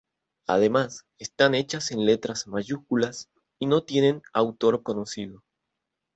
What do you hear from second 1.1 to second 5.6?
están hechas en letras mayúsculas y no tienen autor conocido.